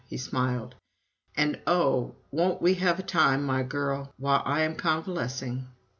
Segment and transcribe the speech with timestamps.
[0.07, 0.73] he smiled.
[1.37, 5.67] "And oh, won't we have a time, my girl, while I am convalescing!"